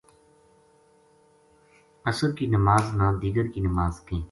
[2.11, 4.19] عصر کی نماز نا دیگر کی نماز کہیں۔